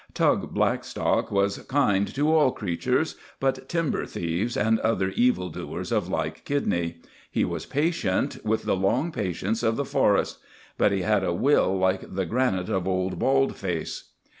Tug 0.15 0.51
Blackstock 0.51 1.29
was 1.31 1.59
kind 1.59 2.07
to 2.15 2.33
all 2.33 2.51
creatures 2.53 3.17
but 3.39 3.69
timber 3.69 4.07
thieves 4.07 4.57
and 4.57 4.79
other 4.79 5.09
evil 5.09 5.49
doers 5.49 5.91
of 5.91 6.07
like 6.09 6.43
kidney. 6.43 6.97
He 7.29 7.45
was 7.45 7.67
patient, 7.67 8.43
with 8.43 8.63
the 8.63 8.75
long 8.75 9.11
patience 9.11 9.61
of 9.61 9.75
the 9.75 9.85
forest. 9.85 10.39
But 10.75 10.91
he 10.91 11.03
had 11.03 11.23
a 11.23 11.33
will 11.35 11.77
like 11.77 12.15
the 12.15 12.25
granite 12.25 12.67
of 12.67 12.87
old 12.87 13.19
Bald 13.19 13.55
Face. 13.55 14.05